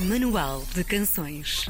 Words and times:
Manual 0.00 0.62
de 0.74 0.82
Canções. 0.82 1.66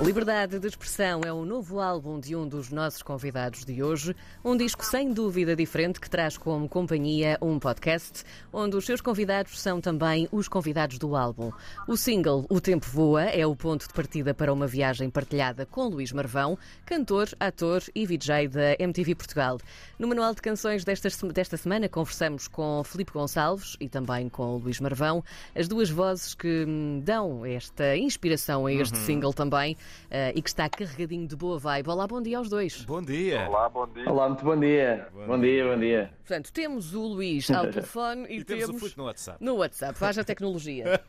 Liberdade 0.00 0.60
de 0.60 0.66
Expressão 0.68 1.22
é 1.26 1.32
o 1.32 1.44
novo 1.44 1.80
álbum 1.80 2.20
de 2.20 2.36
um 2.36 2.46
dos 2.46 2.70
nossos 2.70 3.02
convidados 3.02 3.64
de 3.64 3.82
hoje. 3.82 4.14
Um 4.44 4.56
disco 4.56 4.84
sem 4.84 5.12
dúvida 5.12 5.56
diferente 5.56 6.00
que 6.00 6.08
traz 6.08 6.38
como 6.38 6.68
companhia 6.68 7.36
um 7.42 7.58
podcast, 7.58 8.22
onde 8.52 8.76
os 8.76 8.86
seus 8.86 9.00
convidados 9.00 9.60
são 9.60 9.80
também 9.80 10.28
os 10.30 10.46
convidados 10.46 10.98
do 10.98 11.16
álbum. 11.16 11.50
O 11.88 11.96
single 11.96 12.46
O 12.48 12.60
Tempo 12.60 12.86
Voa 12.86 13.24
é 13.24 13.44
o 13.44 13.56
ponto 13.56 13.88
de 13.88 13.92
partida 13.92 14.32
para 14.32 14.52
uma 14.52 14.68
viagem 14.68 15.10
partilhada 15.10 15.66
com 15.66 15.88
Luís 15.88 16.12
Marvão, 16.12 16.56
cantor, 16.86 17.28
ator 17.40 17.82
e 17.92 18.06
VJ 18.06 18.46
da 18.46 18.76
MTV 18.78 19.16
Portugal. 19.16 19.58
No 19.98 20.06
Manual 20.06 20.32
de 20.32 20.40
Canções 20.40 20.84
desta, 20.84 21.08
desta 21.32 21.56
semana 21.56 21.88
conversamos 21.88 22.46
com 22.46 22.84
Filipe 22.84 23.12
Gonçalves 23.12 23.76
e 23.80 23.88
também 23.88 24.28
com 24.28 24.54
o 24.54 24.58
Luís 24.58 24.78
Marvão, 24.78 25.24
as 25.56 25.66
duas 25.66 25.90
vozes 25.90 26.34
que 26.34 26.64
hum, 26.68 27.00
dão 27.04 27.44
esta 27.44 27.96
inspiração 27.96 28.64
a 28.64 28.72
este 28.72 28.96
single 28.98 29.32
também. 29.32 29.76
Uh, 30.06 30.32
e 30.34 30.42
que 30.42 30.48
está 30.48 30.68
carregadinho 30.68 31.26
de 31.26 31.36
boa 31.36 31.58
vibe. 31.58 31.88
Olá, 31.90 32.06
bom 32.06 32.20
dia 32.22 32.38
aos 32.38 32.48
dois. 32.48 32.84
Bom 32.84 33.02
dia. 33.02 33.46
Olá, 33.48 33.68
bom 33.68 33.86
dia. 33.86 34.10
Olá, 34.10 34.28
muito 34.28 34.44
bom 34.44 34.58
dia. 34.58 35.08
Bom 35.12 35.26
Bom, 35.26 35.40
dia, 35.40 35.64
bom 35.64 35.78
dia. 35.78 36.10
Portanto, 36.26 36.52
temos 36.52 36.94
o 36.94 37.02
Luís 37.06 37.50
ao 37.52 37.66
telefone 37.70 38.26
e, 38.28 38.38
E 38.38 38.44
temos 38.44 38.68
o 38.68 38.74
Filipe 38.78 38.98
no 38.98 39.04
WhatsApp. 39.04 39.44
no 39.44 39.54
WhatsApp. 39.56 40.04
Haja 40.04 40.24
tecnologia. 40.24 41.00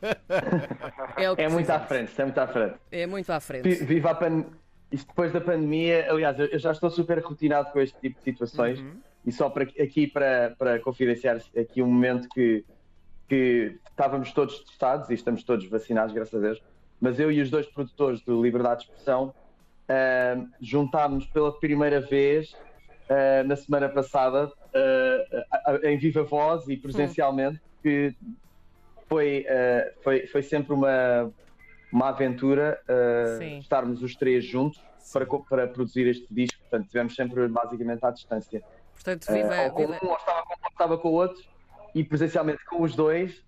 É, 1.16 1.30
o 1.30 1.36
que 1.36 1.42
É 1.42 1.48
muito 1.48 1.68
à 1.70 1.80
frente, 1.80 2.12
é 2.18 2.24
muito 2.24 2.38
à 2.38 2.46
frente. 2.46 2.74
É 2.90 3.06
muito 3.06 3.30
à 3.30 3.40
frente. 3.40 3.84
Viva 3.84 4.10
a 4.10 4.14
pan... 4.14 4.44
Isto 4.92 5.06
depois 5.08 5.32
da 5.32 5.40
pandemia, 5.40 6.10
aliás, 6.10 6.38
eu 6.38 6.46
eu 6.46 6.58
já 6.58 6.72
estou 6.72 6.90
super 6.90 7.18
rotinado 7.22 7.70
com 7.72 7.80
este 7.80 7.98
tipo 8.00 8.18
de 8.18 8.24
situações 8.24 8.80
Uhum. 8.80 8.96
e 9.24 9.30
só 9.32 9.48
para, 9.50 9.64
aqui 9.64 10.06
para, 10.06 10.54
para 10.58 10.80
confidenciar 10.80 11.40
aqui 11.56 11.80
um 11.82 11.86
momento 11.86 12.28
que, 12.28 12.64
que 13.28 13.78
estávamos 13.88 14.32
todos 14.32 14.58
testados 14.64 15.08
e 15.10 15.14
estamos 15.14 15.44
todos 15.44 15.68
vacinados, 15.68 16.12
graças 16.14 16.34
a 16.34 16.38
Deus, 16.44 16.62
mas 17.00 17.18
eu 17.18 17.30
e 17.32 17.40
os 17.40 17.50
dois 17.50 17.66
produtores 17.66 18.20
do 18.22 18.42
Liberdade 18.42 18.80
de 18.80 18.86
Expressão 18.86 19.34
ah, 19.88 20.44
juntámos 20.60 21.26
pela 21.26 21.52
primeira 21.58 22.00
vez 22.00 22.54
ah, 23.08 23.42
na 23.44 23.56
semana 23.56 23.88
passada 23.88 24.52
ah, 24.74 25.80
em 25.84 25.96
viva 25.98 26.22
voz 26.22 26.68
e 26.68 26.76
presencialmente, 26.76 27.60
que 27.82 28.14
foi, 29.08 29.46
ah, 29.48 29.90
foi, 30.02 30.26
foi 30.26 30.42
sempre 30.42 30.74
uma, 30.74 31.32
uma 31.92 32.08
aventura 32.10 32.78
estarmos 33.58 34.02
os 34.02 34.14
três 34.14 34.44
juntos 34.44 34.80
para, 35.12 35.26
para 35.26 35.66
produzir 35.66 36.06
este 36.06 36.26
disco. 36.32 36.58
Portanto, 36.68 36.86
tivemos 36.88 37.14
sempre 37.16 37.48
basicamente 37.48 38.04
à 38.04 38.10
distância. 38.10 38.62
Portanto, 38.94 39.32
viva, 39.32 39.62
ou 39.62 39.70
com 39.70 39.86
viva- 39.86 39.98
um, 40.04 40.08
ou 40.08 40.16
estava 40.16 40.42
com 40.42 40.52
ou 40.52 40.68
estava 40.70 40.98
com 40.98 41.08
o 41.08 41.12
outro, 41.12 41.42
e 41.94 42.04
presencialmente 42.04 42.64
com 42.66 42.82
os 42.82 42.94
dois. 42.94 43.42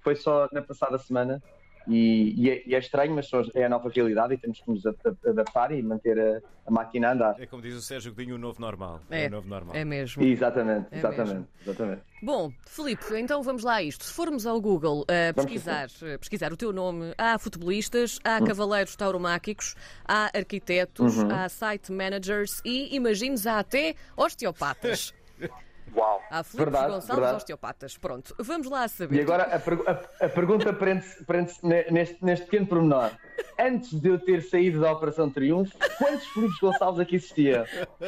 foi 0.00 0.16
só 0.16 0.48
na 0.50 0.62
passada 0.62 0.98
semana. 0.98 1.40
E, 1.88 2.34
e 2.36 2.50
é, 2.50 2.62
e 2.66 2.74
é 2.74 2.78
estranho, 2.78 3.14
mas 3.14 3.28
é 3.54 3.64
a 3.64 3.68
nova 3.68 3.88
realidade 3.88 4.34
e 4.34 4.38
temos 4.38 4.60
que 4.60 4.70
nos 4.70 4.82
adaptar 5.26 5.72
e 5.72 5.82
manter 5.82 6.18
a, 6.18 6.40
a 6.66 6.70
máquina 6.70 7.08
a 7.08 7.12
andar. 7.12 7.40
É 7.40 7.46
como 7.46 7.62
diz 7.62 7.74
o 7.74 7.80
Sérgio 7.82 8.14
Godinho, 8.14 8.36
o 8.36 8.38
novo 8.38 8.60
normal. 8.60 9.00
É, 9.10 9.26
o 9.26 9.30
novo 9.30 9.48
normal. 9.48 9.74
é 9.74 9.84
mesmo. 9.84 10.22
Exatamente, 10.22 10.86
É 10.92 10.98
exatamente, 10.98 11.32
mesmo. 11.34 11.48
exatamente. 11.62 12.02
Bom, 12.22 12.52
Filipe, 12.68 13.04
então 13.16 13.42
vamos 13.42 13.64
lá 13.64 13.74
a 13.76 13.82
isto. 13.82 14.04
Se 14.04 14.12
formos 14.12 14.46
ao 14.46 14.60
Google 14.60 15.04
a 15.08 15.32
Vamos 15.32 15.50
pesquisar, 15.50 15.88
eh, 16.02 16.18
pesquisar 16.18 16.52
o 16.52 16.56
teu 16.56 16.72
nome, 16.72 17.12
há 17.18 17.36
futebolistas, 17.38 18.18
há 18.22 18.38
Hum. 18.40 18.44
cavaleiros 18.44 18.94
tauromáquicos, 18.94 19.74
há 20.06 20.30
arquitetos, 20.36 21.16
Uhum. 21.16 21.30
há 21.32 21.48
site 21.48 21.90
managers 21.90 22.60
e, 22.64 22.94
imagines, 22.94 23.46
há 23.46 23.58
até 23.58 23.94
osteopatas. 24.16 25.12
Uau. 25.94 26.22
Há 26.30 26.42
Filipe 26.42 26.64
Verdade, 26.70 26.86
Gonçalves 26.92 27.14
verdade. 27.16 27.36
osteopatas. 27.36 27.98
Pronto, 27.98 28.34
vamos 28.38 28.70
lá 28.70 28.88
saber. 28.88 29.16
E 29.16 29.20
agora 29.20 29.42
a, 29.44 29.58
pergu- 29.58 29.84
a- 29.86 30.24
a 30.24 30.28
pergunta 30.28 30.72
prende-se 30.72 31.66
ne- 31.66 31.84
neste, 31.90 32.24
neste 32.24 32.44
pequeno 32.46 32.66
pormenor. 32.66 33.10
Antes 33.58 34.00
de 34.00 34.08
eu 34.08 34.18
ter 34.18 34.42
saído 34.42 34.80
da 34.80 34.92
Operação 34.92 35.28
Triunfo, 35.30 35.76
quantos 35.98 36.26
Filipes 36.28 36.58
Gonçalves 36.58 37.00
aqui 37.00 37.16
existia? 37.16 37.66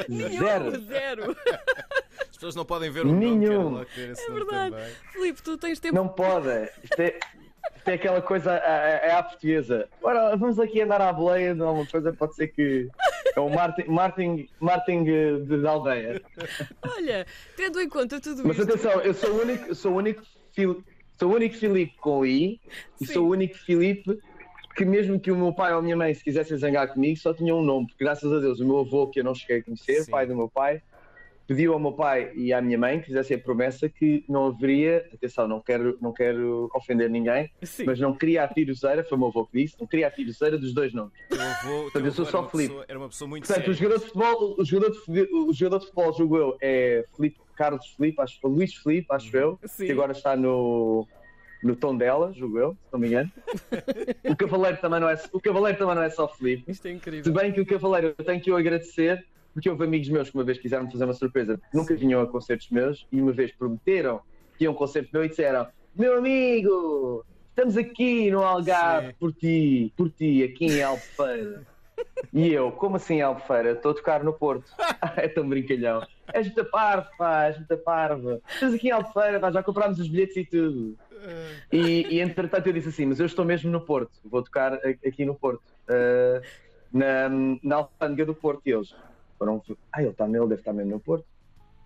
Nenhum, 0.09 0.39
Zero. 0.39 0.81
zero. 0.87 1.37
As 2.21 2.29
pessoas 2.37 2.55
não 2.57 2.65
podem 2.65 2.91
ver 2.91 3.05
o 3.05 3.09
nome, 3.09 3.19
Nenhum. 3.37 3.83
esse 3.83 4.23
É 4.25 4.29
nome 4.29 4.45
verdade. 4.45 4.71
também. 4.75 4.91
Filipe, 5.13 5.43
tu 5.43 5.57
tens 5.59 5.79
tempo. 5.79 5.95
Não 5.95 6.09
pode. 6.09 6.49
Isto 6.83 7.01
é, 7.01 7.19
isto 7.77 7.89
é 7.89 7.93
aquela 7.95 8.23
coisa 8.23 8.53
a- 8.53 9.15
a 9.15 9.19
à 9.19 9.23
portuguesa. 9.23 9.89
Ora, 10.03 10.35
vamos 10.37 10.59
aqui 10.59 10.81
andar 10.81 11.01
à 11.03 11.13
boleia 11.13 11.55
de 11.55 11.61
alguma 11.61 11.87
coisa, 11.87 12.13
pode 12.13 12.35
ser 12.35 12.49
que. 12.49 12.89
É 13.37 13.41
o 13.41 13.49
Martin, 13.51 13.83
Martin, 13.89 14.49
Martin 14.61 15.09
eh, 15.09 15.39
de, 15.41 15.61
de 15.61 15.67
aldeia. 15.67 16.23
Olha, 16.97 17.27
tendo 17.57 17.81
em 17.81 17.89
conta 17.89 18.21
tudo 18.21 18.43
Mas 18.47 18.59
isto. 18.59 18.71
atenção, 18.71 19.01
eu 19.01 19.15
sou 19.15 19.31
o 19.33 19.41
único, 19.43 19.75
sou 19.75 19.93
o 19.93 19.97
único, 19.97 20.23
Fil- 20.53 20.85
sou 21.19 21.31
o 21.33 21.35
único 21.35 21.57
Filipe 21.57 21.95
com 22.01 22.25
I 22.25 22.61
e 23.01 23.07
Sim. 23.07 23.13
sou 23.15 23.27
o 23.27 23.31
único 23.31 23.57
Filipe 23.57 24.19
que 24.77 24.85
mesmo 24.85 25.19
que 25.21 25.31
o 25.31 25.37
meu 25.37 25.53
pai 25.53 25.73
ou 25.73 25.79
a 25.79 25.83
minha 25.83 25.97
mãe 25.97 26.13
se 26.15 26.23
quisessem 26.23 26.57
zangar 26.57 26.93
comigo 26.93 27.17
só 27.19 27.33
tinham 27.33 27.59
um 27.59 27.63
nome, 27.63 27.87
porque 27.87 28.05
graças 28.05 28.33
a 28.33 28.39
Deus 28.41 28.59
o 28.61 28.67
meu 28.67 28.79
avô 28.81 29.09
que 29.09 29.21
eu 29.21 29.25
não 29.25 29.35
cheguei 29.35 29.59
a 29.59 29.65
conhecer, 29.65 30.03
Sim. 30.05 30.11
pai 30.11 30.27
do 30.27 30.37
meu 30.37 30.49
pai, 30.49 30.81
pediu 31.47 31.73
ao 31.73 31.79
meu 31.79 31.93
pai 31.93 32.33
e 32.35 32.53
à 32.53 32.61
minha 32.61 32.79
mãe 32.79 33.01
que 33.01 33.07
fizessem 33.07 33.37
a 33.37 33.41
promessa 33.41 33.89
que 33.89 34.25
não 34.29 34.47
haveria, 34.47 35.09
atenção, 35.13 35.47
não 35.47 35.61
quero, 35.61 35.99
não 36.01 36.13
quero 36.13 36.71
ofender 36.75 37.11
ninguém, 37.11 37.51
Sim. 37.63 37.85
mas 37.85 37.99
não 38.01 38.15
queria 38.15 38.45
a 38.45 38.49
piruzeira, 38.49 39.05
foi 39.05 39.17
o 39.17 39.19
meu 39.19 39.29
avô 39.29 39.47
que 39.47 39.63
disse, 39.63 39.77
não 39.79 39.87
queria 39.87 40.09
a 40.09 40.11
piruzeira 40.11 40.59
dos 40.59 40.73
dois 40.73 40.93
nomes. 40.93 41.13
Avô, 41.33 41.83
Portanto, 41.83 42.07
eu 42.07 42.13
sou 42.13 42.25
só 42.25 42.43
pessoa, 42.43 42.85
era 42.89 42.99
uma 42.99 43.09
pessoa 43.09 43.29
muito 43.29 43.47
Portanto, 43.47 43.71
o 43.71 43.75
jogador 43.75 43.99
de 43.99 44.05
futebol, 44.07 44.57
o 44.59 44.65
jogador 44.65 45.03
de, 45.09 45.21
o 45.33 45.53
jogador 45.53 45.79
de 45.79 45.87
futebol, 45.87 46.13
julgo 46.13 46.37
eu, 46.37 46.59
é 46.61 47.05
Filipe, 47.15 47.39
Carlos 47.57 47.87
Filipe, 47.97 48.21
acho, 48.21 48.39
Luís 48.47 48.75
Filipe, 48.75 49.07
acho 49.11 49.37
eu, 49.37 49.59
Sim. 49.65 49.87
que 49.87 49.93
agora 49.93 50.13
está 50.13 50.37
no, 50.37 51.07
no 51.63 51.77
tom 51.77 51.97
dela, 51.97 52.33
julgo 52.33 52.59
eu, 52.59 52.73
se 52.73 52.93
não 52.93 53.01
me 53.01 53.09
engano. 53.09 53.31
o 54.29 54.37
Cavaleiro 54.37 54.79
também 54.79 55.01
não 55.01 55.09
é, 55.09 55.21
o 55.33 55.41
Cavaleiro 55.41 55.79
também 55.79 55.95
não 55.95 56.03
é 56.03 56.11
só 56.11 56.27
Filipe. 56.29 56.71
Isto 56.71 56.87
é 56.87 56.91
Se 56.91 56.97
incrível. 56.97 57.33
bem 57.33 57.53
que 57.53 57.61
o 57.61 57.67
Cavaleiro 57.67 58.15
eu 58.17 58.25
tenho 58.25 58.41
que 58.41 58.51
o 58.51 58.57
agradecer, 58.57 59.25
porque 59.55 59.71
houve 59.71 59.85
amigos 59.85 60.09
meus 60.09 60.29
que 60.29 60.37
uma 60.37 60.45
vez 60.45 60.59
quiseram 60.59 60.91
fazer 60.91 61.05
uma 61.05 61.15
surpresa, 61.15 61.57
porque 61.57 61.77
nunca 61.77 61.95
vinham 61.95 62.21
a 62.21 62.27
concertos 62.27 62.69
meus, 62.71 63.07
e 63.11 63.21
uma 63.23 63.33
vez 63.33 63.53
prometeram 63.53 64.21
que 64.59 64.65
iam 64.65 64.73
a 64.73 64.75
um 64.75 64.79
concerto 64.79 65.11
meu 65.13 65.25
e 65.25 65.29
disseram: 65.29 65.67
Meu 65.95 66.19
amigo, 66.19 67.25
estamos 67.49 67.77
aqui 67.77 68.31
no 68.31 68.43
Algarve 68.43 69.09
Sim. 69.09 69.15
por 69.19 69.33
ti, 69.33 69.93
por 69.97 70.11
ti, 70.11 70.43
aqui 70.43 70.67
em 70.67 70.83
Albufeira. 70.83 71.67
E 72.33 72.53
eu, 72.53 72.73
como 72.73 72.97
assim 72.97 73.21
Albufeira? 73.21 73.71
Estou 73.71 73.93
a 73.93 73.95
tocar 73.95 74.25
no 74.25 74.33
Porto. 74.33 74.69
é 75.17 75.29
tão 75.29 75.49
brincalhão. 75.49 76.05
És 76.33 76.47
muito 76.47 76.65
parvo, 76.65 77.09
pá, 77.17 77.45
és 77.45 77.57
muito 77.57 77.77
parvo. 77.79 78.43
Estamos 78.49 78.75
aqui 78.75 78.89
em 78.89 78.91
Albufeira, 78.91 79.39
pá, 79.39 79.53
já 79.53 79.63
comprámos 79.63 80.01
os 80.01 80.09
bilhetes 80.09 80.37
e 80.37 80.45
tudo. 80.45 80.99
E, 81.73 82.17
e 82.17 82.21
entretanto 82.21 82.67
eu 82.67 82.73
disse 82.73 82.89
assim, 82.89 83.07
mas 83.07 83.21
eu 83.21 83.27
estou 83.27 83.45
mesmo 83.45 83.71
no 83.71 83.81
Porto, 83.81 84.13
vou 84.25 84.43
tocar 84.43 84.75
aqui 84.75 85.25
no 85.25 85.35
Porto, 85.35 85.63
ah, 85.89 86.43
na, 86.93 87.29
na 87.63 87.77
alfândega 87.77 88.27
do 88.27 88.35
Porto. 88.35 88.63
E 88.67 88.73
eles 88.73 88.95
foram, 89.39 89.63
ah, 89.93 90.01
ele 90.01 90.11
está 90.11 90.27
ele 90.27 90.39
deve 90.41 90.55
estar 90.55 90.73
mesmo 90.73 90.93
no 90.93 91.01
Porto. 91.01 91.27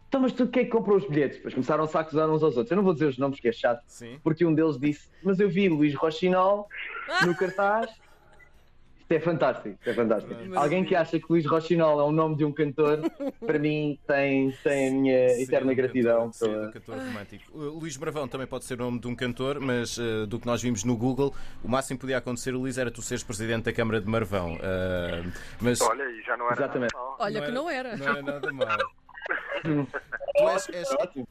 Então, 0.08 0.20
mas 0.22 0.32
tu 0.32 0.46
quem 0.48 0.62
é 0.62 0.64
que 0.64 0.70
comprou 0.70 0.96
os 0.96 1.06
bilhetes? 1.06 1.36
Depois 1.36 1.52
começaram-se 1.52 1.96
a 1.96 2.00
acusar 2.00 2.30
uns 2.30 2.42
aos 2.42 2.56
outros. 2.56 2.70
Eu 2.70 2.76
não 2.76 2.84
vou 2.84 2.94
dizer 2.94 3.06
os 3.06 3.18
nomes 3.18 3.36
porque 3.36 3.48
é 3.48 3.52
chato, 3.52 3.82
Sim. 3.86 4.18
porque 4.22 4.44
um 4.44 4.54
deles 4.54 4.78
disse, 4.78 5.10
mas 5.22 5.38
eu 5.38 5.50
vi 5.50 5.68
Luís 5.68 5.94
Rochinol 5.94 6.66
no 7.26 7.34
cartaz. 7.36 7.90
Isto 9.08 9.14
é 9.14 9.20
fantástico, 9.20 9.68
isto 9.70 9.88
é 9.88 9.94
fantástico. 9.94 10.34
Mas- 10.48 10.58
Alguém 10.62 10.84
que 10.84 10.94
acha 10.94 11.18
que 11.18 11.24
Luís 11.30 11.46
Rochinol 11.46 11.98
é 11.98 12.02
o 12.04 12.12
nome 12.12 12.36
de 12.36 12.44
um 12.44 12.52
cantor, 12.52 13.00
para 13.40 13.58
mim 13.58 13.98
tem, 14.06 14.50
tem 14.62 14.88
a 14.88 14.92
minha 14.92 15.28
Sim, 15.30 15.42
eterna 15.44 15.72
um 15.72 15.74
gratidão. 15.74 16.18
Cantor, 16.30 16.32
sim, 16.34 16.46
pela- 16.52 16.66
um 16.68 16.72
cantor 16.72 16.94
romântico. 16.98 17.44
O 17.58 17.78
Luís 17.78 17.96
Marvão 17.96 18.28
também 18.28 18.46
pode 18.46 18.66
ser 18.66 18.74
o 18.74 18.84
nome 18.84 19.00
de 19.00 19.08
um 19.08 19.14
cantor, 19.16 19.60
mas 19.60 19.98
eh, 19.98 20.26
do 20.26 20.38
que 20.38 20.46
nós 20.46 20.60
vimos 20.60 20.84
no 20.84 20.94
Google, 20.94 21.32
o 21.64 21.68
máximo 21.68 21.96
que 21.96 22.02
podia 22.02 22.18
acontecer, 22.18 22.50
Luís, 22.50 22.76
era 22.76 22.90
tu 22.90 23.00
seres 23.00 23.24
presidente 23.24 23.64
da 23.64 23.72
Câmara 23.72 23.98
de 23.98 24.06
Marvão. 24.10 24.58
Eh, 24.60 25.22
mas 25.58 25.80
Olha, 25.80 26.02
e 26.02 26.20
já 26.22 26.36
não 26.36 26.44
era 26.44 26.54
Exatamente. 26.56 26.92
nada 26.92 27.04
mal. 27.06 27.16
Olha 27.18 27.40
que 27.42 27.50
não 27.50 27.70
era. 27.70 27.96
Não 27.96 28.08
era 28.08 28.22
nada 28.22 28.52
mal. 28.52 28.76
Tu 29.62 30.48
és, 30.48 30.68
és, 30.68 30.88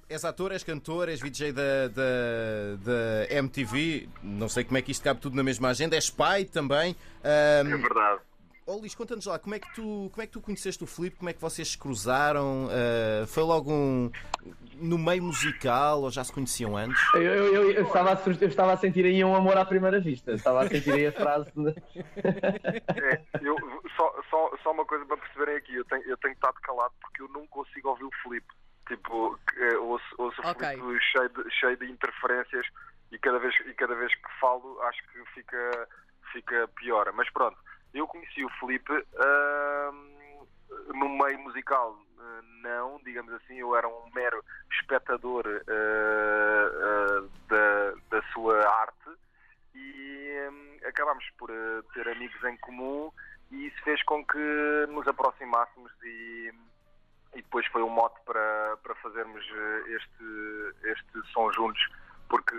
és 0.09 0.25
ator, 0.25 0.52
és 0.52 0.64
cantor, 0.64 1.09
és 1.09 1.22
VJ 1.22 1.52
da, 1.53 1.88
da, 1.88 2.75
da 2.84 3.34
MTV, 3.42 4.09
não 4.24 4.50
sei 4.50 4.64
como 4.64 4.78
é 4.78 4.81
que 4.81 4.92
isto 4.92 5.03
cabe 5.03 5.20
tudo 5.22 5.35
na 5.35 5.44
mesma 5.44 5.70
agenda, 5.70 5.96
és 5.96 6.09
pai 6.09 6.46
também. 6.46 6.96
Ahm, 7.23 7.73
É 7.73 7.78
verdade. 7.78 8.22
Oh, 8.70 8.76
Luís, 8.79 8.94
conta-nos 8.94 9.26
lá, 9.26 9.40
como 9.40 9.56
é, 9.56 9.59
que 9.59 9.73
tu, 9.73 10.09
como 10.11 10.22
é 10.22 10.26
que 10.26 10.34
tu 10.34 10.41
conheceste 10.41 10.84
o 10.84 10.88
Filipe? 10.88 11.16
Como 11.16 11.29
é 11.29 11.34
que 11.34 11.40
vocês 11.40 11.70
se 11.70 11.78
cruzaram? 11.78 12.67
Ah, 12.70 13.26
foi 13.26 13.44
logo 13.44 13.72
um, 13.72 14.11
no 14.76 14.97
meio 14.97 15.23
musical 15.23 16.02
ou 16.02 16.11
já 16.11 16.22
se 16.22 16.34
conheciam 16.34 16.76
antes? 16.76 17.00
Eu, 17.14 17.22
eu- 17.22 17.53
eu- 17.56 17.72
eu 17.72 17.84
estava 17.85 18.11
a, 18.11 18.20
eu 18.41 18.47
estava 18.50 18.73
a 18.73 18.78
sentir 18.78 19.06
aí 19.06 19.23
um 19.23 19.34
amor 19.34 19.56
à 19.58 19.64
primeira 19.64 20.02
vista. 20.02 20.34
Estava 20.34 20.64
a 20.66 20.67
sentir 20.67 20.91
aí 20.91 21.08
a 21.08 21.11
frase. 21.14 21.50
de- 21.56 21.76
É, 23.02 23.22
eu, 23.41 23.56
só, 23.96 24.14
só, 24.37 24.57
só 24.61 24.72
uma 24.72 24.85
coisa 24.85 25.05
para 25.05 25.17
perceberem 25.17 25.55
aqui, 25.55 25.75
eu 25.75 25.85
tenho, 25.85 26.03
eu 26.03 26.17
tenho 26.17 26.34
estado 26.34 26.59
calado 26.61 26.93
porque 27.01 27.22
eu 27.22 27.28
não 27.29 27.47
consigo 27.47 27.89
ouvir 27.89 28.03
o 28.03 28.11
Filipe. 28.22 28.47
Tipo, 28.87 29.37
eh, 29.57 29.78
ouço, 29.78 30.16
ouço 30.17 30.41
o 30.41 30.49
Ok. 30.49 30.67
Filipe 30.67 31.03
cheio 31.03 31.29
de, 31.29 31.51
cheio 31.51 31.78
de 31.78 31.91
interferências 31.91 32.67
e 33.11 33.17
cada, 33.17 33.39
vez, 33.39 33.53
e 33.66 33.73
cada 33.73 33.95
vez 33.95 34.13
que 34.13 34.39
falo 34.39 34.79
acho 34.84 35.01
que 35.07 35.25
fica, 35.34 35.89
fica 36.31 36.67
pior. 36.75 37.11
Mas 37.13 37.29
pronto, 37.31 37.57
eu 37.93 38.07
conheci 38.07 38.45
o 38.45 38.49
Filipe 38.59 38.93
ahm, 38.93 40.45
no 40.93 41.09
meio 41.09 41.39
musical, 41.39 41.99
eh, 42.19 42.41
não, 42.61 43.01
digamos 43.03 43.34
assim, 43.34 43.55
eu 43.55 43.75
era 43.75 43.87
um 43.87 44.09
mero 44.13 44.43
espectador 44.72 45.43
eh, 45.47 47.23
da, 47.49 47.93
da 48.09 48.22
sua 48.31 48.57
arte 48.66 49.09
e 49.75 50.17
acabámos 50.85 51.25
por 51.37 51.49
uh, 51.51 51.84
ter 51.93 52.07
amigos 52.07 52.41
em 52.43 52.57
comum 52.57 53.11
e 53.52 53.67
isso 53.67 53.84
fez 53.84 54.02
com 54.03 54.26
que 54.26 54.85
nos 54.90 55.08
aproximássemos 55.08 55.91
e, 56.03 56.52
e 57.35 57.41
depois 57.41 57.66
foi 57.67 57.82
um 57.82 57.90
mote 57.90 58.20
para, 58.26 58.78
para 58.84 58.96
fazermos 58.96 59.44
este, 59.88 60.73
este 60.84 61.32
som 61.32 61.52
juntos, 61.52 61.82
porque 62.29 62.55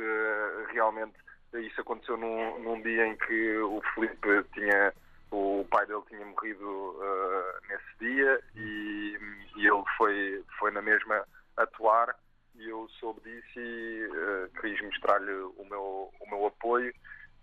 realmente 0.73 1.17
isso 1.55 1.81
aconteceu 1.81 2.17
num, 2.17 2.59
num 2.61 2.81
dia 2.83 3.07
em 3.07 3.17
que 3.17 3.59
o 3.59 3.81
Felipe 3.95 4.45
tinha 4.55 4.93
o 5.31 5.67
pai 5.71 5.87
dele 5.87 6.03
tinha 6.09 6.25
morrido 6.25 6.65
uh, 6.65 7.69
nesse 7.69 7.99
dia 8.01 8.41
e, 8.57 9.19
e, 9.57 9.67
ele 9.67 9.83
foi, 9.97 10.45
foi 10.59 10.71
na 10.71 10.81
mesma 10.81 11.23
atuar. 11.57 12.15
E 12.55 12.69
eu 12.69 12.89
soube 12.99 13.21
disso 13.21 13.61
e 13.61 14.07
uh, 14.07 14.61
quis 14.61 14.81
mostrar-lhe 14.81 15.33
o 15.33 15.67
meu, 15.69 16.13
o 16.19 16.31
meu 16.31 16.47
apoio 16.47 16.93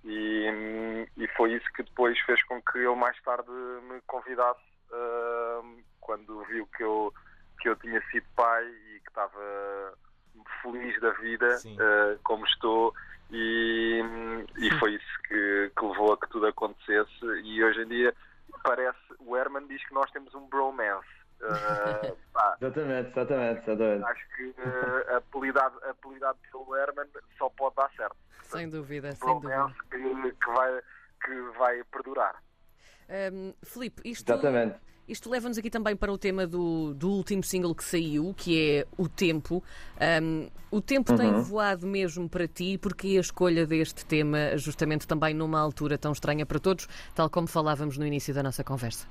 e, 0.06 1.08
e 1.18 1.28
foi 1.30 1.54
isso 1.54 1.66
que 1.74 1.82
depois 1.82 2.18
fez 2.22 2.42
com 2.44 2.62
que 2.62 2.78
ele 2.78 2.96
mais 2.96 3.20
tarde 3.24 3.50
me 3.90 4.00
convidasse 4.06 4.62
uh, 4.92 5.84
quando 6.00 6.44
viu 6.46 6.68
que 6.78 6.84
eu, 6.84 7.12
que 7.60 7.70
eu 7.70 7.76
tinha 7.78 8.00
sido 8.12 8.26
pai 8.36 8.64
e 8.68 9.00
que 9.00 9.10
estava 9.10 9.98
feliz 10.62 11.00
da 11.02 11.10
vida 11.14 11.58
uh, 11.66 12.20
como 12.24 12.46
estou. 12.46 12.94
E, 13.32 14.00
e 14.58 14.70
foi 14.78 14.94
isso 14.94 15.22
que, 15.28 15.72
que, 15.76 15.86
levou 15.86 16.14
a 16.14 16.18
que 16.20 16.30
tudo 16.30 16.46
acontecesse. 16.46 17.26
E 17.44 17.64
hoje 17.64 17.82
em 17.82 17.88
dia 17.88 18.14
parece 18.64 19.00
o 19.20 19.36
Herman 19.36 19.66
diz 19.66 19.84
que 19.88 19.94
nós 19.96 20.10
temos 20.12 20.34
um 20.36 20.48
bromance. 20.48 21.08
Uh, 22.36 22.56
exatamente, 22.62 23.10
exatamente, 23.10 23.60
exatamente, 23.60 24.06
acho 24.06 24.36
que 24.36 24.44
uh, 24.44 25.14
a 25.14 25.18
apelidado, 25.18 25.78
apelidado 25.84 26.38
pelo 26.52 26.76
Herman 26.76 27.08
só 27.38 27.50
pode 27.50 27.76
dar 27.76 27.90
certo 27.96 28.16
sem 28.58 28.70
dúvida, 28.70 29.12
sem 29.12 29.40
dúvida 29.40 29.76
que, 29.90 29.98
que, 29.98 30.52
vai, 30.52 30.82
que 31.24 31.58
vai 31.58 31.84
perdurar 31.86 32.36
um, 33.34 33.54
Filipe, 33.64 34.02
isto 34.04 34.26
isto 35.08 35.30
leva-nos 35.30 35.58
aqui 35.58 35.70
também 35.70 35.96
para 35.96 36.12
o 36.12 36.18
tema 36.18 36.48
do, 36.48 36.94
do 36.96 37.12
último 37.12 37.44
single 37.44 37.76
que 37.76 37.84
saiu, 37.84 38.34
que 38.36 38.80
é 38.80 38.88
O 38.98 39.08
Tempo. 39.08 39.64
Um, 40.24 40.50
o 40.72 40.82
tempo 40.82 41.12
uhum. 41.12 41.18
tem 41.18 41.42
voado 41.42 41.86
mesmo 41.86 42.28
para 42.28 42.48
ti, 42.48 42.78
porque 42.78 43.10
a 43.10 43.20
escolha 43.20 43.68
deste 43.68 44.04
tema, 44.04 44.58
justamente 44.58 45.08
também 45.08 45.34
numa 45.34 45.60
altura 45.60 45.98
tão 45.98 46.12
estranha 46.12 46.46
para 46.46 46.60
todos, 46.60 46.88
tal 47.14 47.30
como 47.30 47.48
falávamos 47.48 47.98
no 47.98 48.06
início 48.06 48.34
da 48.34 48.42
nossa 48.42 48.64
conversa? 48.64 49.08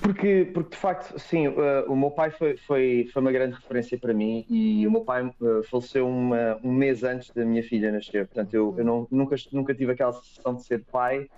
Porque, 0.00 0.50
porque 0.52 0.70
de 0.70 0.76
facto, 0.76 1.18
sim, 1.18 1.48
uh, 1.48 1.54
o 1.88 1.96
meu 1.96 2.10
pai 2.10 2.30
foi, 2.30 2.56
foi, 2.58 3.08
foi 3.12 3.22
uma 3.22 3.32
grande 3.32 3.54
referência 3.56 3.98
para 3.98 4.12
mim 4.12 4.44
e 4.48 4.86
o 4.86 4.90
meu 4.90 5.00
pai 5.00 5.24
uh, 5.24 5.62
faleceu 5.64 6.06
uma, 6.06 6.58
um 6.62 6.72
mês 6.72 7.02
antes 7.02 7.30
da 7.30 7.44
minha 7.44 7.62
filha 7.62 7.90
nascer. 7.90 8.26
Portanto, 8.26 8.54
eu, 8.54 8.74
eu 8.78 8.84
não, 8.84 9.08
nunca, 9.10 9.36
nunca 9.52 9.74
tive 9.74 9.92
aquela 9.92 10.12
sensação 10.12 10.54
de 10.54 10.64
ser 10.64 10.84
pai 10.84 11.28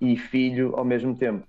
e 0.00 0.16
filho 0.16 0.74
ao 0.76 0.84
mesmo 0.84 1.16
tempo. 1.16 1.46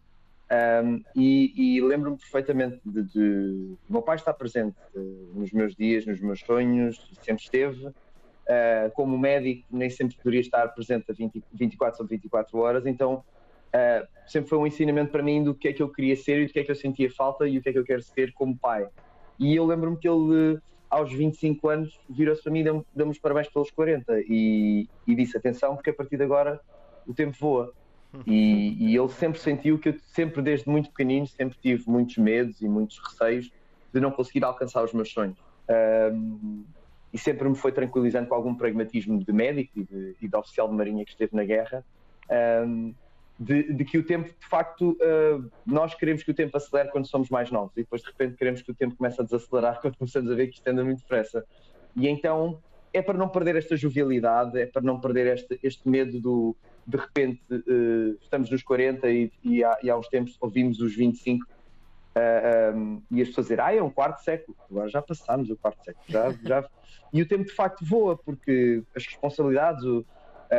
Um, 0.51 1.03
e, 1.15 1.77
e 1.77 1.81
lembro-me 1.81 2.17
perfeitamente 2.17 2.79
de, 2.85 3.01
de, 3.01 3.75
O 3.89 3.93
meu 3.93 4.01
pai 4.01 4.15
está 4.15 4.31
presente 4.31 4.77
uh, 4.95 5.31
nos 5.33 5.51
meus 5.51 5.75
dias, 5.75 6.05
nos 6.05 6.19
meus 6.19 6.39
sonhos, 6.41 7.09
sempre 7.21 7.43
esteve. 7.43 7.87
Uh, 7.87 8.91
como 8.93 9.17
médico, 9.17 9.65
nem 9.71 9.89
sempre 9.89 10.15
poderia 10.17 10.41
estar 10.41 10.67
presente 10.69 11.09
a 11.09 11.13
20, 11.13 11.43
24 11.51 12.03
ou 12.03 12.07
24 12.07 12.57
horas, 12.59 12.85
então 12.85 13.23
uh, 13.75 14.07
sempre 14.25 14.49
foi 14.49 14.57
um 14.57 14.67
ensinamento 14.67 15.11
para 15.11 15.21
mim 15.21 15.43
do 15.43 15.53
que 15.53 15.67
é 15.67 15.73
que 15.73 15.83
eu 15.83 15.89
queria 15.89 16.15
ser 16.15 16.41
e 16.41 16.47
do 16.47 16.53
que 16.53 16.59
é 16.59 16.63
que 16.63 16.71
eu 16.71 16.75
sentia 16.75 17.11
falta 17.11 17.47
e 17.47 17.57
o 17.57 17.61
que 17.61 17.69
é 17.69 17.71
que 17.73 17.79
eu 17.79 17.83
quero 17.83 18.01
ser 18.01 18.31
como 18.33 18.57
pai. 18.57 18.87
E 19.37 19.55
eu 19.55 19.65
lembro-me 19.65 19.97
que 19.97 20.07
ele, 20.07 20.59
aos 20.89 21.11
25 21.11 21.69
anos, 21.69 21.99
virou-se 22.09 22.41
para 22.41 22.51
mim 22.51 22.61
e 22.61 22.63
deu-me 22.63 23.11
os 23.11 23.19
parabéns 23.19 23.49
pelos 23.49 23.69
40 23.71 24.21
e, 24.27 24.87
e 25.05 25.15
disse: 25.15 25.37
atenção, 25.37 25.75
porque 25.75 25.89
a 25.89 25.93
partir 25.93 26.17
de 26.17 26.23
agora 26.23 26.59
o 27.05 27.13
tempo 27.13 27.35
voa. 27.39 27.71
E, 28.25 28.77
e, 28.79 28.95
ele 28.95 29.09
sempre 29.09 29.41
sentiu 29.41 29.77
que 29.77 29.89
eu 29.89 29.95
sempre 30.07 30.41
desde 30.41 30.69
muito 30.69 30.89
pequenino 30.89 31.27
sempre 31.27 31.57
tive 31.61 31.83
muitos 31.85 32.15
medos 32.15 32.61
e 32.61 32.69
muitos 32.69 32.97
receios 32.97 33.51
de 33.93 33.99
não 33.99 34.09
conseguir 34.09 34.45
alcançar 34.45 34.85
os 34.85 34.93
meus 34.93 35.11
sonhos 35.11 35.37
um, 36.13 36.63
e 37.11 37.17
sempre 37.17 37.49
me 37.49 37.55
foi 37.55 37.73
tranquilizando 37.73 38.29
com 38.29 38.35
algum 38.35 38.55
pragmatismo 38.55 39.21
de 39.21 39.33
médico 39.33 39.79
e 39.81 39.83
de, 39.83 40.15
e 40.21 40.29
de 40.29 40.35
oficial 40.37 40.69
de 40.69 40.75
marinha 40.75 41.03
que 41.03 41.11
esteve 41.11 41.35
na 41.35 41.43
guerra 41.43 41.83
um, 42.65 42.93
de, 43.39 43.73
de, 43.73 43.83
que 43.83 43.97
o 43.97 44.05
tempo 44.05 44.29
de 44.29 44.47
facto 44.47 44.91
uh, 44.91 45.51
nós 45.65 45.93
queremos 45.93 46.23
que 46.23 46.31
o 46.31 46.33
tempo 46.33 46.55
acelere 46.55 46.89
quando 46.89 47.05
somos 47.05 47.29
mais 47.29 47.51
novos 47.51 47.73
e 47.75 47.81
depois 47.81 48.01
de 48.01 48.07
repente 48.07 48.37
queremos 48.37 48.61
que 48.61 48.71
o 48.71 48.75
tempo 48.75 48.95
comece 48.95 49.19
a 49.19 49.23
desacelerar 49.23 49.79
quando 49.81 49.97
começamos 49.97 50.31
a 50.31 50.35
ver 50.35 50.47
que 50.47 50.55
isto 50.55 50.67
anda 50.67 50.83
muito 50.83 50.99
depressa. 50.99 51.45
E 51.95 52.07
então 52.07 52.61
é 52.93 53.01
para 53.01 53.17
não 53.17 53.27
perder 53.27 53.57
esta 53.57 53.75
jovialidade 53.75 54.57
é 54.57 54.65
para 54.65 54.81
não 54.81 54.99
perder 54.99 55.33
este, 55.33 55.59
este 55.61 55.87
medo 55.87 56.19
do 56.19 56.55
de 56.87 56.97
repente 56.97 57.41
uh, 57.51 58.17
estamos 58.21 58.49
nos 58.49 58.63
40 58.63 59.09
e, 59.09 59.31
e, 59.43 59.63
há, 59.63 59.77
e, 59.83 59.89
há, 59.89 59.97
uns 59.97 60.07
tempos 60.07 60.37
ouvimos 60.39 60.79
os 60.79 60.95
25 60.95 61.45
uh, 61.45 62.77
um, 62.77 63.01
e 63.11 63.21
as 63.21 63.27
pessoas 63.29 63.47
dizer, 63.47 63.59
ah, 63.59 63.73
é 63.73 63.81
um 63.81 63.89
quarto 63.89 64.23
século, 64.23 64.55
agora 64.69 64.87
já 64.87 65.01
passámos 65.01 65.49
o 65.49 65.57
quarto 65.57 65.83
século, 65.83 66.05
já, 66.07 66.31
já... 66.43 66.69
e 67.11 67.21
o 67.21 67.27
tempo 67.27 67.45
de 67.45 67.53
facto 67.53 67.83
voa, 67.83 68.15
porque 68.15 68.83
as 68.95 69.05
responsabilidades, 69.05 69.83
o, 69.83 70.05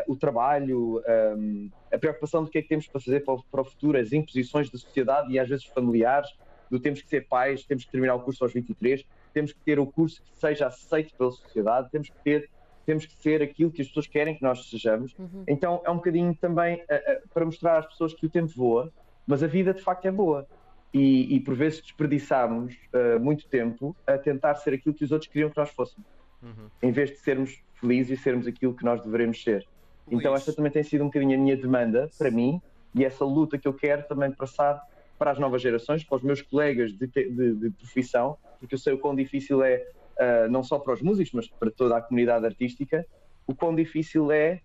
o 0.06 0.16
trabalho, 0.16 1.02
um, 1.36 1.70
a 1.92 1.98
preocupação 1.98 2.44
do 2.44 2.50
que 2.50 2.58
é 2.58 2.62
que 2.62 2.68
temos 2.68 2.86
para 2.86 3.00
fazer 3.00 3.24
para 3.24 3.34
o, 3.34 3.42
para 3.44 3.60
o 3.60 3.64
futuro, 3.64 3.98
as 3.98 4.12
imposições 4.12 4.70
da 4.70 4.78
sociedade 4.78 5.32
e 5.32 5.38
às 5.38 5.48
vezes 5.48 5.64
familiares, 5.64 6.28
do 6.70 6.80
temos 6.80 7.02
que 7.02 7.08
ser 7.08 7.26
pais, 7.28 7.64
temos 7.64 7.84
que 7.84 7.90
terminar 7.90 8.14
o 8.14 8.20
curso 8.20 8.44
aos 8.44 8.52
23, 8.52 9.04
temos 9.32 9.52
que 9.52 9.60
ter 9.60 9.78
o 9.78 9.86
curso 9.86 10.22
que 10.22 10.36
seja 10.36 10.66
aceito 10.66 11.14
pela 11.16 11.30
sociedade, 11.30 11.90
temos 11.90 12.08
que 12.08 12.18
ter 12.22 12.50
temos 12.86 13.04
que 13.04 13.14
ser 13.16 13.42
aquilo 13.42 13.70
que 13.70 13.82
as 13.82 13.88
pessoas 13.88 14.06
querem 14.06 14.36
que 14.36 14.42
nós 14.42 14.70
sejamos. 14.70 15.12
Uhum. 15.18 15.42
Então 15.48 15.82
é 15.84 15.90
um 15.90 15.96
bocadinho 15.96 16.32
também 16.36 16.76
uh, 16.76 16.78
uh, 16.78 17.28
para 17.34 17.44
mostrar 17.44 17.78
às 17.78 17.86
pessoas 17.86 18.14
que 18.14 18.24
o 18.24 18.30
tempo 18.30 18.52
voa, 18.54 18.92
mas 19.26 19.42
a 19.42 19.48
vida 19.48 19.74
de 19.74 19.82
facto 19.82 20.06
é 20.06 20.10
boa. 20.12 20.46
E, 20.94 21.34
e 21.34 21.40
por 21.40 21.54
vezes 21.56 21.82
desperdiçamos 21.82 22.76
uh, 22.94 23.18
muito 23.18 23.46
tempo 23.48 23.94
a 24.06 24.16
tentar 24.16 24.54
ser 24.54 24.72
aquilo 24.72 24.94
que 24.94 25.04
os 25.04 25.10
outros 25.10 25.28
queriam 25.28 25.50
que 25.50 25.56
nós 25.56 25.68
fôssemos, 25.70 26.08
uhum. 26.40 26.70
em 26.80 26.92
vez 26.92 27.10
de 27.10 27.16
sermos 27.16 27.60
felizes 27.74 28.20
e 28.20 28.22
sermos 28.22 28.46
aquilo 28.46 28.72
que 28.72 28.84
nós 28.84 29.02
devemos 29.02 29.42
ser. 29.42 29.66
Então 30.10 30.34
esta 30.34 30.52
também 30.52 30.70
tem 30.70 30.82
sido 30.82 31.02
um 31.02 31.06
bocadinho 31.06 31.34
a 31.34 31.42
minha 31.42 31.56
demanda 31.56 32.08
para 32.16 32.30
mim 32.30 32.60
e 32.94 33.04
essa 33.04 33.24
luta 33.24 33.58
que 33.58 33.66
eu 33.66 33.74
quero 33.74 34.06
também 34.06 34.30
passar 34.30 34.80
para 35.18 35.30
as 35.30 35.38
novas 35.38 35.62
gerações, 35.62 36.04
para 36.04 36.16
os 36.16 36.22
meus 36.22 36.42
colegas 36.42 36.92
de, 36.92 37.06
de, 37.06 37.54
de 37.54 37.70
profissão, 37.70 38.36
porque 38.60 38.74
eu 38.74 38.78
sei 38.78 38.92
o 38.92 38.98
quão 38.98 39.14
difícil 39.14 39.62
é 39.62 39.84
uh, 40.16 40.50
não 40.50 40.62
só 40.62 40.78
para 40.78 40.94
os 40.94 41.02
músicos, 41.02 41.32
mas 41.32 41.48
para 41.48 41.70
toda 41.70 41.96
a 41.96 42.00
comunidade 42.00 42.44
artística, 42.44 43.04
o 43.46 43.54
quão 43.54 43.74
difícil 43.74 44.30
é 44.30 44.60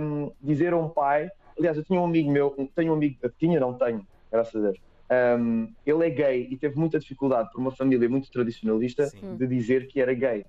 um, 0.00 0.30
dizer 0.40 0.72
a 0.72 0.76
um 0.76 0.88
pai. 0.88 1.30
Aliás, 1.58 1.76
eu 1.76 1.84
tinha 1.84 2.00
um 2.00 2.04
amigo 2.04 2.30
meu, 2.30 2.50
tenho 2.74 2.92
um 2.92 2.96
amigo, 2.96 3.16
tinha, 3.38 3.60
não 3.60 3.74
tenho, 3.74 4.06
graças 4.30 4.54
a 4.54 4.70
Deus. 4.70 4.78
Um, 5.38 5.72
ele 5.84 6.06
é 6.06 6.10
gay 6.10 6.48
e 6.50 6.56
teve 6.56 6.76
muita 6.76 6.98
dificuldade 6.98 7.50
por 7.52 7.60
uma 7.60 7.70
família 7.70 8.08
muito 8.08 8.30
tradicionalista 8.30 9.06
Sim. 9.06 9.36
de 9.36 9.46
dizer 9.46 9.86
que 9.86 10.00
era 10.00 10.14
gay 10.14 10.44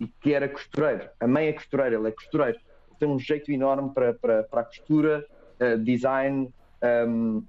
e 0.00 0.06
que 0.06 0.32
era 0.32 0.48
costureiro. 0.48 1.08
A 1.20 1.26
mãe 1.26 1.46
é 1.46 1.52
costureira, 1.52 1.96
ele 1.96 2.08
é 2.08 2.10
costureiro. 2.10 2.58
Tem 3.02 3.08
um 3.08 3.18
jeito 3.18 3.50
enorme 3.50 3.90
para, 3.92 4.14
para, 4.14 4.42
para 4.44 4.60
a 4.60 4.64
costura, 4.64 5.26
uh, 5.60 5.76
design, 5.78 6.52
um, 7.08 7.42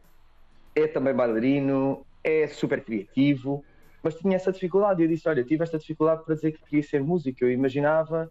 é 0.73 0.87
também 0.87 1.13
bailarino, 1.13 2.03
é 2.23 2.47
super 2.47 2.83
criativo 2.83 3.63
mas 4.03 4.15
tinha 4.15 4.35
essa 4.35 4.51
dificuldade. 4.51 5.01
Eu 5.01 5.07
disse: 5.07 5.27
Olha, 5.29 5.43
tive 5.43 5.63
esta 5.63 5.79
dificuldade 5.79 6.23
para 6.25 6.35
dizer 6.35 6.51
que 6.51 6.63
queria 6.65 6.83
ser 6.83 7.01
músico. 7.01 7.37
Eu 7.41 7.51
imaginava 7.51 8.29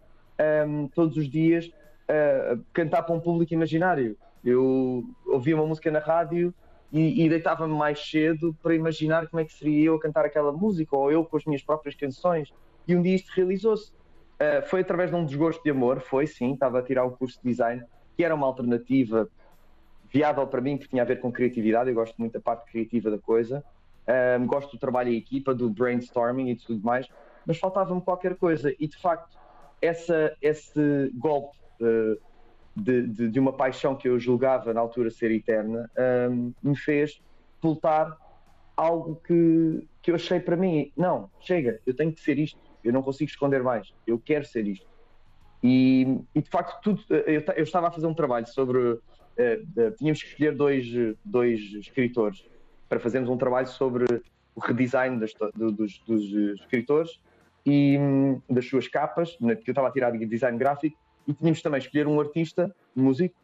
um, 0.68 0.86
todos 0.88 1.16
os 1.16 1.28
dias 1.28 1.66
uh, 1.66 2.62
cantar 2.74 3.02
para 3.02 3.14
um 3.14 3.20
público 3.20 3.54
imaginário. 3.54 4.16
Eu 4.44 5.02
ouvia 5.26 5.56
uma 5.56 5.66
música 5.66 5.90
na 5.90 5.98
rádio 5.98 6.52
e, 6.92 7.24
e 7.24 7.28
deitava-me 7.28 7.72
mais 7.72 7.98
cedo 7.98 8.54
para 8.62 8.74
imaginar 8.74 9.28
como 9.28 9.40
é 9.40 9.44
que 9.46 9.52
seria 9.52 9.86
eu 9.86 9.94
a 9.94 10.00
cantar 10.00 10.26
aquela 10.26 10.52
música 10.52 10.94
ou 10.94 11.10
eu 11.10 11.24
com 11.24 11.38
as 11.38 11.44
minhas 11.46 11.62
próprias 11.62 11.94
canções. 11.94 12.52
E 12.86 12.94
um 12.94 13.00
dia 13.00 13.14
isto 13.14 13.32
realizou-se. 13.34 13.92
Uh, 14.42 14.66
foi 14.66 14.80
através 14.80 15.10
de 15.10 15.16
um 15.16 15.24
desgosto 15.24 15.62
de 15.62 15.70
amor, 15.70 16.00
foi 16.00 16.26
sim, 16.26 16.54
estava 16.54 16.80
a 16.80 16.82
tirar 16.82 17.04
o 17.04 17.12
curso 17.12 17.38
de 17.40 17.48
design, 17.48 17.84
que 18.16 18.24
era 18.24 18.34
uma 18.34 18.46
alternativa 18.46 19.28
viável 20.10 20.46
para 20.48 20.60
mim, 20.60 20.76
que 20.76 20.88
tinha 20.88 21.02
a 21.02 21.04
ver 21.04 21.20
com 21.20 21.30
criatividade, 21.30 21.90
eu 21.90 21.94
gosto 21.94 22.16
muito 22.18 22.32
da 22.32 22.40
parte 22.40 22.70
criativa 22.70 23.08
da 23.08 23.18
coisa. 23.18 23.64
Um, 24.40 24.46
gosto 24.46 24.72
do 24.72 24.78
trabalho 24.78 25.10
em 25.10 25.16
equipa, 25.16 25.54
do 25.54 25.70
brainstorming 25.70 26.50
e 26.50 26.56
tudo 26.56 26.84
mais, 26.84 27.06
mas 27.46 27.56
faltava-me 27.58 28.00
qualquer 28.00 28.34
coisa. 28.34 28.74
E 28.80 28.88
de 28.88 28.96
facto, 28.98 29.38
essa, 29.80 30.36
esse 30.42 31.10
golpe 31.14 31.56
uh, 31.80 32.20
de, 32.74 33.06
de, 33.06 33.28
de, 33.28 33.38
uma 33.38 33.52
paixão 33.52 33.94
que 33.94 34.08
eu 34.08 34.18
julgava 34.18 34.74
na 34.74 34.80
altura 34.80 35.10
ser 35.10 35.30
eterna 35.30 35.88
um, 36.28 36.52
me 36.62 36.76
fez 36.76 37.22
voltar 37.60 38.16
algo 38.76 39.20
que, 39.24 39.86
que 40.02 40.10
eu 40.10 40.16
achei 40.16 40.40
para 40.40 40.56
mim: 40.56 40.90
não, 40.96 41.30
chega, 41.40 41.80
eu 41.86 41.94
tenho 41.94 42.12
que 42.12 42.20
ser 42.20 42.38
isto, 42.38 42.60
eu 42.84 42.92
não 42.92 43.02
consigo 43.02 43.30
esconder 43.30 43.62
mais, 43.62 43.92
eu 44.06 44.18
quero 44.18 44.44
ser 44.44 44.66
isto. 44.66 44.86
E, 45.62 46.18
e 46.34 46.42
de 46.42 46.50
facto, 46.50 46.80
tudo, 46.82 47.02
eu, 47.10 47.40
eu, 47.56 47.62
estava 47.62 47.88
a 47.88 47.90
fazer 47.90 48.06
um 48.06 48.14
trabalho 48.14 48.46
sobre. 48.46 48.78
Uh, 48.78 49.90
tínhamos 49.96 50.22
que 50.22 50.28
escolher 50.28 50.54
dois, 50.54 50.86
dois 51.24 51.60
escritores 51.74 52.44
para 52.88 53.00
fazermos 53.00 53.30
um 53.30 53.36
trabalho 53.36 53.68
sobre 53.68 54.04
o 54.54 54.60
redesign 54.60 55.18
das, 55.18 55.32
do, 55.54 55.72
dos, 55.72 55.98
dos, 56.06 56.60
escritores 56.60 57.20
e 57.64 57.96
hum, 57.98 58.40
das 58.50 58.66
suas 58.66 58.86
capas, 58.86 59.36
que 59.36 59.70
eu 59.70 59.72
estava 59.72 59.88
a 59.88 59.90
tirar 59.90 60.10
de 60.10 60.26
design 60.26 60.58
gráfico, 60.58 60.98
e 61.26 61.32
tínhamos 61.32 61.62
também 61.62 61.78
escolher 61.78 62.06
um 62.06 62.20
artista, 62.20 62.74
um 62.94 63.04
músico, 63.04 63.34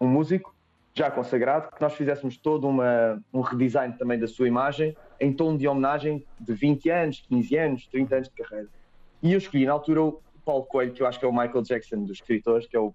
um 0.00 0.06
músico 0.06 0.54
já 0.94 1.10
consagrado, 1.10 1.74
que 1.74 1.80
nós 1.80 1.94
fizéssemos 1.94 2.36
todo 2.36 2.68
uma, 2.68 3.20
um 3.32 3.40
redesign 3.40 3.96
também 3.96 4.18
da 4.18 4.28
sua 4.28 4.46
imagem 4.46 4.94
em 5.18 5.32
tom 5.32 5.56
de 5.56 5.66
homenagem 5.66 6.24
de 6.38 6.52
20 6.52 6.90
anos, 6.90 7.24
15 7.28 7.56
anos, 7.56 7.86
30 7.88 8.14
anos 8.14 8.28
de 8.28 8.34
carreira. 8.34 8.68
E 9.22 9.32
eu 9.32 9.38
escolhi 9.38 9.64
na 9.64 9.72
altura 9.72 10.02
o 10.02 10.22
Paulo 10.44 10.64
Coelho, 10.64 10.92
que 10.92 11.02
eu 11.02 11.06
acho 11.06 11.18
que 11.18 11.24
é 11.24 11.28
o 11.28 11.32
Michael 11.32 11.62
Jackson 11.62 12.02
dos 12.02 12.12
escritores, 12.12 12.66
que 12.66 12.76
é 12.76 12.80
o, 12.80 12.92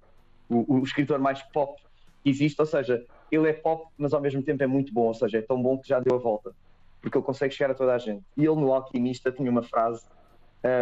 o, 0.50 0.79
o 0.79 0.84
escritor 0.84 1.19
mais 1.19 1.41
pop 1.53 1.81
que 2.24 2.29
existe, 2.29 2.60
ou 2.60 2.65
seja, 2.65 3.05
ele 3.31 3.50
é 3.50 3.53
pop, 3.53 3.88
mas 3.98 4.13
ao 4.13 4.22
mesmo 4.22 4.41
tempo 4.41 4.63
é 4.63 4.67
muito 4.67 4.93
bom, 4.93 5.07
ou 5.07 5.13
seja, 5.13 5.38
é 5.38 5.41
tão 5.41 5.62
bom 5.62 5.77
que 5.77 5.88
já 5.88 6.00
deu 6.00 6.15
a 6.15 6.19
volta, 6.19 6.53
porque 7.01 7.17
ele 7.17 7.25
consegue 7.25 7.53
chegar 7.53 7.72
a 7.72 7.75
toda 7.75 7.93
a 7.93 7.98
gente. 7.98 8.24
E 8.36 8.41
ele 8.46 8.55
no 8.55 8.74
Alquimista 8.74 9.31
tinha 9.31 9.50
uma 9.50 9.63
frase 9.63 10.05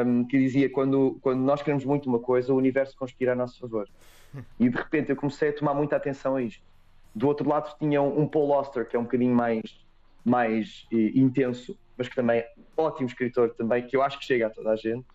um, 0.06 0.26
que 0.26 0.38
dizia: 0.38 0.70
quando, 0.70 1.20
quando 1.22 1.42
nós 1.42 1.62
queremos 1.62 1.86
muito 1.86 2.10
uma 2.10 2.20
coisa, 2.20 2.54
o 2.54 2.58
universo 2.58 2.98
conspira 2.98 3.34
a 3.34 3.36
nosso 3.36 3.60
favor. 3.60 3.88
E 4.60 4.68
de 4.68 4.76
repente 4.76 5.10
eu 5.12 5.16
comecei 5.16 5.48
a 5.48 5.54
tomar 5.54 5.74
muita 5.74 5.96
atenção 5.96 6.36
a 6.36 6.42
isto. 6.42 6.62
Do 7.14 7.26
outro 7.26 7.48
lado 7.48 7.74
tinha 7.80 8.02
um, 8.02 8.24
um 8.24 8.28
Paul 8.28 8.54
Auster, 8.54 8.86
que 8.86 8.94
é 8.94 9.00
um 9.00 9.04
bocadinho 9.04 9.34
mais, 9.34 9.62
mais 10.26 10.86
eh, 10.92 11.12
intenso, 11.16 11.78
mas 11.98 12.10
que 12.10 12.16
também 12.16 12.40
é 12.40 12.52
ótimo 12.76 13.08
escritor 13.08 13.54
também, 13.54 13.88
que 13.88 13.96
eu 13.96 14.02
acho 14.02 14.20
que 14.20 14.26
chega 14.26 14.48
a 14.48 14.50
toda 14.50 14.72
a 14.72 14.76
gente. 14.76 15.06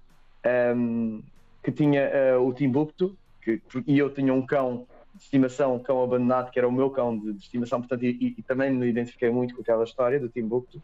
Um, 0.47 1.23
que 1.63 1.71
tinha 1.71 2.11
uh, 2.39 2.47
o 2.47 2.53
Timbuktu, 2.55 3.17
que, 3.43 3.61
e 3.87 3.99
eu 3.99 4.13
tinha 4.13 4.33
um 4.33 4.45
cão 4.45 4.87
de 5.15 5.23
estimação, 5.25 5.77
um 5.77 5.79
cão 5.79 6.03
abandonado, 6.03 6.51
que 6.51 6.59
era 6.59 6.67
o 6.67 6.73
meu 6.73 6.91
cão 6.91 7.19
de, 7.19 7.33
de 7.33 7.43
estimação, 7.43 7.81
portanto, 7.81 8.05
e, 8.05 8.35
e, 8.39 8.43
também 8.43 8.71
me 8.71 8.89
identifiquei 8.89 9.31
muito 9.31 9.55
com 9.55 9.61
aquela 9.61 9.85
história 9.85 10.19
do 10.19 10.29
Timbuktu. 10.29 10.83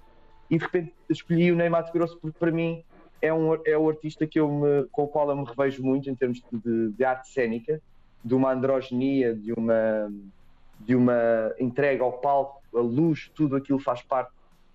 E 0.50 0.58
de 0.58 0.64
repente 0.64 0.92
escolhi 1.08 1.50
o 1.50 1.56
Neymar 1.56 1.90
Grosso 1.92 2.18
porque 2.20 2.38
para 2.38 2.52
mim 2.52 2.84
é, 3.20 3.32
um, 3.32 3.54
é 3.64 3.76
o 3.76 3.88
artista 3.88 4.26
que 4.26 4.38
eu 4.38 4.48
me, 4.48 4.84
com 4.92 5.04
o 5.04 5.08
qual 5.08 5.28
eu 5.30 5.36
me 5.36 5.44
revejo 5.44 5.82
muito 5.82 6.08
em 6.10 6.14
termos 6.14 6.42
de, 6.52 6.90
de 6.90 7.04
arte 7.04 7.28
cênica, 7.28 7.80
de 8.24 8.34
uma 8.34 8.52
androginia, 8.52 9.34
de 9.34 9.52
uma, 9.52 10.12
de 10.80 10.94
uma 10.94 11.54
entrega 11.58 12.04
ao 12.04 12.12
palco, 12.12 12.62
a 12.74 12.80
luz, 12.80 13.30
tudo 13.34 13.56
aquilo 13.56 13.78
faz 13.78 14.02
parte. 14.02 14.30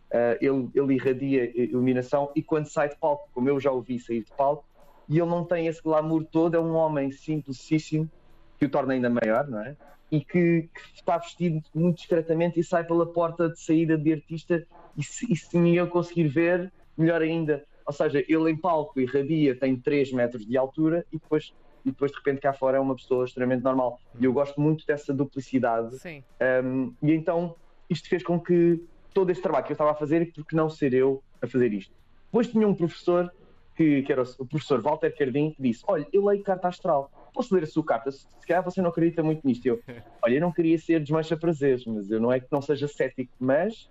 Uh, 0.10 0.36
ele, 0.42 0.70
ele 0.76 0.96
irradia 0.96 1.64
iluminação 1.64 2.32
e 2.36 2.44
quando 2.44 2.66
sai 2.66 2.90
de 2.90 2.98
palco, 2.98 3.30
como 3.34 3.48
eu 3.48 3.60
já 3.62 3.72
ouvi 3.72 3.98
sair 3.98 4.24
de 4.24 4.32
palco, 4.32 4.66
e 5.12 5.20
ele 5.20 5.30
não 5.30 5.44
tem 5.44 5.68
esse 5.68 5.84
glamour 5.84 6.24
todo, 6.24 6.56
é 6.56 6.60
um 6.60 6.74
homem 6.74 7.12
simplicíssimo 7.12 8.10
que 8.58 8.66
o 8.66 8.70
torna 8.70 8.94
ainda 8.94 9.10
maior, 9.10 9.46
não 9.46 9.60
é? 9.60 9.76
E 10.10 10.22
que, 10.22 10.70
que 10.74 10.82
está 10.96 11.18
vestido 11.18 11.62
muito 11.76 11.98
discretamente 11.98 12.58
e 12.58 12.64
sai 12.64 12.86
pela 12.86 13.06
porta 13.06 13.50
de 13.50 13.60
saída 13.60 13.98
de 13.98 14.14
artista 14.14 14.66
e 14.98 15.04
se, 15.04 15.30
e 15.30 15.36
se 15.36 15.58
ninguém 15.58 15.86
conseguir 15.86 16.30
ver, 16.30 16.72
melhor 16.98 17.22
ainda, 17.22 17.62
ou 17.86 17.92
seja, 17.92 18.24
ele 18.26 18.52
em 18.52 18.56
palco 18.56 19.02
irradia, 19.02 19.54
tem 19.54 19.76
3 19.76 20.14
metros 20.14 20.46
de 20.46 20.58
altura 20.58 21.06
e 21.12 21.18
depois, 21.18 21.54
e 21.86 21.92
depois 21.92 22.12
de 22.12 22.18
repente 22.18 22.40
cá 22.40 22.54
fora 22.54 22.78
é 22.78 22.80
uma 22.80 22.96
pessoa 22.96 23.26
extremamente 23.26 23.64
normal. 23.64 24.00
E 24.18 24.24
eu 24.24 24.32
gosto 24.32 24.62
muito 24.62 24.86
dessa 24.88 25.14
duplicidade. 25.14 26.00
Sim. 26.00 26.24
Um, 26.64 26.94
e 27.04 27.12
então 27.12 27.54
isto 27.90 28.08
fez 28.08 28.24
com 28.24 28.40
que 28.40 28.82
todo 29.14 29.30
este 29.30 29.44
trabalho 29.44 29.66
que 29.66 29.74
eu 29.74 29.76
estava 29.76 29.92
a 29.92 29.96
fazer, 29.96 30.32
porque 30.34 30.56
não 30.56 30.70
ser 30.70 30.94
eu 30.94 31.22
a 31.42 31.48
fazer 31.48 31.74
isto. 31.74 31.94
Depois 32.28 32.48
tinha 32.48 32.66
um 32.66 32.74
professor, 32.74 33.30
que, 33.76 34.02
que 34.04 34.12
era 34.12 34.24
o 34.40 34.46
professor 34.46 34.82
Walter 34.82 35.16
Cardim, 35.16 35.52
que 35.52 35.62
disse: 35.62 35.84
Olha, 35.88 36.06
eu 36.12 36.26
leio 36.26 36.44
carta 36.44 36.68
astral. 36.68 37.10
Posso 37.34 37.54
ler 37.54 37.64
a 37.64 37.68
sua 37.68 37.86
carta? 37.86 38.12
Se 38.12 38.28
calhar 38.48 38.64
você 38.64 38.82
não 38.82 38.90
acredita 38.90 39.24
muito 39.24 39.46
nisto. 39.46 39.66
Eu, 39.66 39.80
olha, 40.24 40.36
eu 40.36 40.42
não 40.42 40.52
queria 40.52 40.78
ser 40.78 41.00
desmancha 41.00 41.38
prazeres, 41.38 41.86
mas 41.86 42.10
eu 42.10 42.20
não 42.20 42.32
é 42.32 42.40
que 42.40 42.48
não 42.52 42.62
seja 42.62 42.88
cético, 42.88 43.32
mas 43.40 43.90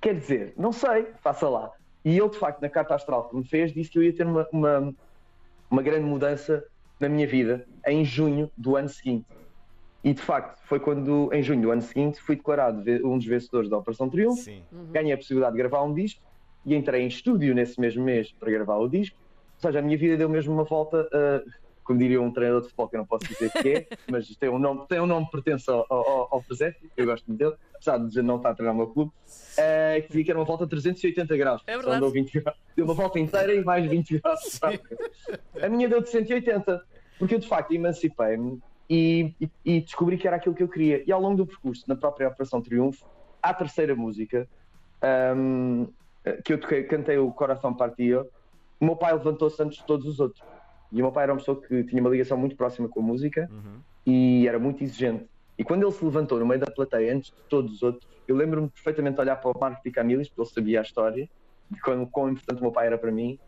quer 0.00 0.14
dizer, 0.14 0.54
não 0.56 0.72
sei, 0.72 1.06
faça 1.22 1.48
lá. 1.48 1.70
E 2.04 2.16
ele, 2.16 2.30
de 2.30 2.38
facto, 2.38 2.60
na 2.60 2.68
carta 2.68 2.94
astral 2.94 3.28
que 3.28 3.36
me 3.36 3.46
fez, 3.46 3.72
disse 3.72 3.90
que 3.90 3.98
eu 3.98 4.02
ia 4.02 4.14
ter 4.14 4.26
uma, 4.26 4.46
uma, 4.52 4.94
uma 5.70 5.82
grande 5.82 6.06
mudança 6.06 6.64
na 6.98 7.08
minha 7.08 7.26
vida 7.26 7.66
em 7.86 8.04
junho 8.04 8.50
do 8.56 8.76
ano 8.76 8.88
seguinte. 8.88 9.26
E 10.02 10.14
de 10.14 10.22
facto, 10.22 10.58
foi 10.66 10.80
quando, 10.80 11.30
em 11.32 11.42
junho 11.42 11.60
do 11.60 11.70
ano 11.70 11.82
seguinte, 11.82 12.20
fui 12.20 12.36
declarado 12.36 12.82
um 13.04 13.18
dos 13.18 13.26
vencedores 13.26 13.68
da 13.68 13.76
Operação 13.76 14.08
Triunfo, 14.08 14.42
Sim. 14.42 14.64
ganhei 14.90 15.12
a 15.12 15.16
possibilidade 15.16 15.52
de 15.54 15.58
gravar 15.58 15.82
um 15.82 15.92
disco 15.92 16.22
e 16.64 16.74
entrei 16.74 17.02
em 17.02 17.08
estúdio 17.08 17.54
nesse 17.54 17.80
mesmo 17.80 18.04
mês 18.04 18.32
para 18.32 18.50
gravar 18.50 18.76
o 18.76 18.88
disco. 18.88 19.16
Ou 19.56 19.60
seja, 19.60 19.78
a 19.78 19.82
minha 19.82 19.96
vida 19.96 20.16
deu 20.16 20.28
mesmo 20.28 20.52
uma 20.54 20.64
volta, 20.64 21.02
uh, 21.02 21.50
como 21.84 21.98
diria 21.98 22.20
um 22.20 22.30
treinador 22.30 22.62
de 22.62 22.68
futebol 22.68 22.88
que 22.88 22.96
eu 22.96 22.98
não 22.98 23.06
posso 23.06 23.26
dizer 23.26 23.50
que 23.50 23.68
é, 23.68 23.86
mas 24.10 24.28
tem 24.36 24.48
um 24.48 24.58
nome, 24.58 24.86
tem 24.88 25.00
um 25.00 25.06
nome 25.06 25.26
que 25.26 25.32
pertence 25.32 25.70
ao, 25.70 25.86
ao, 25.90 26.28
ao 26.30 26.42
presente, 26.42 26.78
eu 26.96 27.04
gosto 27.04 27.26
muito 27.26 27.38
dele, 27.38 27.54
apesar 27.74 27.98
de 27.98 28.22
não 28.22 28.36
estar 28.36 28.50
a 28.50 28.54
treinar 28.54 28.74
o 28.74 28.78
meu 28.78 28.86
clube, 28.86 29.10
uh, 29.10 30.02
que 30.02 30.08
dizia 30.08 30.24
que 30.24 30.30
era 30.30 30.38
uma 30.38 30.46
volta 30.46 30.64
de 30.64 30.70
380 30.70 31.36
graus. 31.36 31.62
É 31.66 31.76
verdade. 31.76 32.00
Deu, 32.00 32.10
20 32.10 32.40
graus. 32.40 32.58
deu 32.76 32.84
uma 32.84 32.94
volta 32.94 33.18
inteira 33.18 33.54
e 33.54 33.62
mais 33.64 33.86
20 33.86 34.18
graus. 34.18 34.60
A 35.62 35.68
minha 35.68 35.88
deu 35.88 36.00
de 36.00 36.08
180, 36.08 36.82
porque 37.18 37.34
eu 37.34 37.38
de 37.38 37.48
facto 37.48 37.72
emancipei-me 37.72 38.60
e, 38.88 39.34
e, 39.40 39.50
e, 39.64 39.80
descobri 39.80 40.18
que 40.18 40.26
era 40.26 40.36
aquilo 40.36 40.54
que 40.54 40.62
eu 40.62 40.68
queria. 40.68 41.04
E 41.06 41.12
ao 41.12 41.20
longo 41.20 41.36
do 41.36 41.46
percurso, 41.46 41.84
na 41.86 41.94
própria 41.94 42.28
Operação 42.28 42.60
Triunfo, 42.60 43.06
à 43.40 43.54
terceira 43.54 43.94
música, 43.94 44.48
um, 45.36 45.86
que 46.44 46.52
eu 46.52 46.60
toquei, 46.60 46.84
cantei 46.84 47.18
o 47.18 47.30
Coração 47.32 47.74
Partio, 47.74 48.26
o 48.78 48.84
meu 48.84 48.96
pai 48.96 49.12
levantou-se 49.12 49.62
antes 49.62 49.78
de 49.78 49.84
todos 49.84 50.06
os 50.06 50.20
outros. 50.20 50.42
E 50.92 50.96
o 51.00 51.04
meu 51.04 51.12
pai 51.12 51.24
era 51.24 51.32
uma 51.32 51.38
pessoa 51.38 51.60
que 51.60 51.84
tinha 51.84 52.00
uma 52.00 52.10
ligação 52.10 52.36
muito 52.36 52.56
próxima 52.56 52.88
com 52.88 53.00
a 53.00 53.02
música 53.02 53.48
Uhum. 53.52 53.80
e 54.06 54.48
era 54.48 54.58
muito 54.58 54.82
exigente. 54.82 55.26
E 55.58 55.62
quando 55.62 55.82
ele 55.84 55.92
se 55.92 56.04
levantou 56.04 56.38
no 56.40 56.46
meio 56.46 56.60
da 56.60 56.70
plateia, 56.70 57.14
antes 57.14 57.30
de 57.30 57.42
todos 57.48 57.74
os 57.74 57.82
outros, 57.82 58.08
eu 58.26 58.34
lembro-me 58.34 58.68
perfeitamente 58.70 59.16
de 59.16 59.20
olhar 59.20 59.36
para 59.36 59.50
o 59.50 59.60
Marco 59.60 59.82
de 59.84 59.90
Camilis, 59.90 60.28
porque 60.28 60.40
ele 60.42 60.48
sabia 60.48 60.80
a 60.80 60.82
história, 60.82 61.28
de 61.70 61.80
quão, 61.80 62.06
quão 62.06 62.30
importante 62.30 62.58
o 62.58 62.62
meu 62.62 62.72
pai 62.72 62.86
era 62.86 62.96
para 62.98 63.12
mim, 63.12 63.38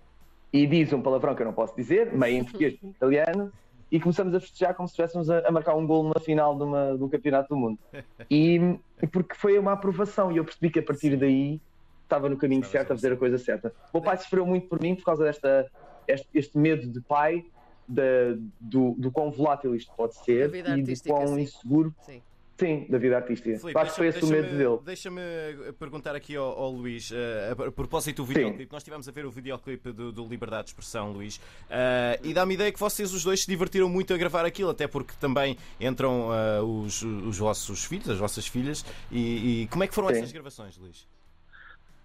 e 0.52 0.66
diz 0.66 0.92
um 0.92 1.00
palavrão 1.00 1.34
que 1.34 1.42
eu 1.42 1.46
não 1.46 1.54
posso 1.54 1.74
dizer, 1.74 2.12
meio 2.12 2.36
em 2.38 2.44
português, 2.44 2.74
italiano, 2.84 3.50
e 3.90 3.98
começamos 3.98 4.34
a 4.34 4.40
festejar 4.40 4.74
como 4.74 4.86
se 4.86 4.92
estivéssemos 4.92 5.30
a, 5.30 5.48
a 5.48 5.50
marcar 5.50 5.74
um 5.74 5.86
gol 5.86 6.04
na 6.04 6.20
final 6.20 6.54
de, 6.56 6.62
uma, 6.64 6.96
de 6.96 7.02
um 7.02 7.08
campeonato 7.08 7.48
do 7.48 7.56
mundo. 7.56 7.78
E, 8.30 8.58
e 9.02 9.06
porque 9.06 9.34
foi 9.34 9.58
uma 9.58 9.72
aprovação, 9.72 10.30
e 10.30 10.36
eu 10.36 10.44
percebi 10.44 10.70
que 10.70 10.78
a 10.78 10.82
partir 10.82 11.16
daí 11.16 11.60
estava 12.12 12.28
no 12.28 12.36
caminho 12.36 12.60
Estava 12.60 12.72
certo, 12.72 12.92
a 12.92 12.96
fazer 12.96 13.12
a 13.12 13.16
coisa 13.16 13.38
certa. 13.38 13.72
O 13.92 13.96
meu 13.98 14.02
pai 14.02 14.18
sofreu 14.18 14.44
muito 14.46 14.68
por 14.68 14.80
mim 14.80 14.94
por 14.94 15.04
causa 15.04 15.24
desta 15.24 15.70
este, 16.06 16.28
este 16.34 16.58
medo 16.58 16.86
de 16.86 17.00
pai, 17.00 17.44
da- 17.88 18.36
do, 18.60 18.94
do 18.98 19.10
quão 19.10 19.30
volátil 19.30 19.74
isto 19.74 19.92
pode 19.96 20.14
ser 20.24 20.54
e 20.54 20.82
do 20.82 21.02
quão 21.04 21.26
sim. 21.28 21.40
inseguro, 21.40 21.94
Sim. 22.04 22.22
sim, 22.58 22.86
da 22.90 22.98
vida 22.98 23.16
artística. 23.16 23.58
Filipe, 23.58 23.78
acho 23.78 23.90
que 23.92 23.96
foi 23.96 24.06
esse 24.08 24.22
o 24.24 24.26
medo 24.26 24.42
deixa-me- 24.42 24.58
dele. 24.64 24.78
Deixa-me 24.84 25.72
perguntar 25.78 26.14
aqui 26.14 26.36
ao, 26.36 26.46
ao 26.58 26.70
Luís, 26.70 27.10
eh, 27.12 27.54
a, 27.58 27.68
a 27.68 27.72
propósito 27.72 28.18
do 28.22 28.26
videoclipe. 28.26 28.68
Nós 28.72 28.82
estivemos 28.82 29.08
a 29.08 29.12
ver 29.12 29.24
o 29.26 29.30
videoclipe 29.30 29.92
do, 29.92 30.10
do 30.12 30.26
Liberdade 30.26 30.64
de 30.64 30.70
Expressão, 30.70 31.12
Luís, 31.12 31.40
eh, 31.70 32.20
e 32.22 32.34
dá-me 32.34 32.54
ideia 32.54 32.70
que 32.72 32.80
vocês 32.80 33.12
os 33.12 33.22
dois 33.24 33.40
se 33.40 33.46
divertiram 33.46 33.88
muito 33.88 34.12
a 34.12 34.16
gravar 34.18 34.44
aquilo, 34.44 34.70
até 34.70 34.86
porque 34.86 35.12
também 35.20 35.56
entram 35.80 36.30
eh, 36.34 36.60
os, 36.60 37.00
os 37.02 37.38
vossos 37.38 37.84
filhos, 37.84 38.08
as 38.10 38.18
vossas 38.18 38.46
filhas. 38.46 38.84
E, 39.10 39.62
e 39.62 39.66
como 39.68 39.84
é 39.84 39.86
que 39.88 39.94
foram 39.94 40.08
Sim. 40.08 40.16
essas 40.16 40.32
gravações, 40.32 40.76
Luís? 40.76 41.06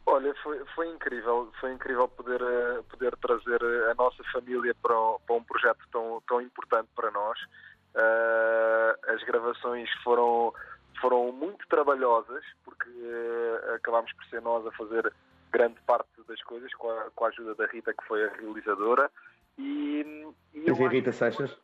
Olha, 0.09 0.33
foi, 0.41 0.63
foi 0.73 0.87
incrível, 0.89 1.51
foi 1.59 1.73
incrível 1.73 2.07
poder, 2.07 2.41
eh, 2.41 2.81
poder 2.89 3.15
trazer 3.17 3.61
a 3.91 3.93
nossa 3.95 4.23
família 4.31 4.73
para, 4.81 4.97
um- 4.97 5.19
para 5.19 5.35
um 5.35 5.43
projeto 5.43 5.79
tão, 5.91 6.21
tão 6.25 6.41
importante 6.41 6.87
para 6.95 7.11
nós. 7.11 7.37
Eh, 7.93 8.95
as 9.09 9.21
gravações 9.23 9.89
foram, 10.05 10.53
foram 11.01 11.29
muito 11.33 11.67
trabalhosas, 11.67 12.41
porque 12.63 12.89
eh, 12.89 13.75
acabámos 13.75 14.11
por 14.13 14.23
ser 14.27 14.41
nós 14.41 14.65
a 14.65 14.71
fazer 14.71 15.13
grande 15.51 15.79
parte 15.85 16.07
das 16.25 16.41
coisas, 16.43 16.73
com 16.75 16.89
a, 16.89 17.11
com 17.11 17.25
a 17.25 17.27
ajuda 17.27 17.53
da 17.55 17.65
Rita, 17.65 17.93
que 17.93 18.05
foi 18.07 18.23
a 18.23 18.29
realizadora. 18.33 19.11
E, 19.57 20.05
e 20.53 20.63
eu 20.69 20.73
Rita 20.75 21.11
foi- 21.11 21.31
Seixas? 21.31 21.57